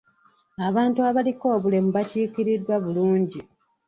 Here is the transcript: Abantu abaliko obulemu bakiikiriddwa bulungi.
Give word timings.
Abantu 0.67 0.99
abaliko 1.09 1.45
obulemu 1.55 1.89
bakiikiriddwa 1.97 2.75
bulungi. 2.83 3.39